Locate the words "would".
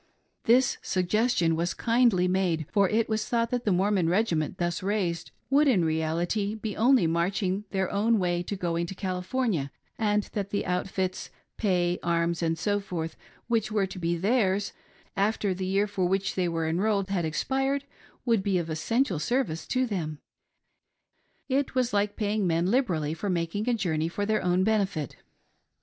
5.51-5.67, 18.25-18.41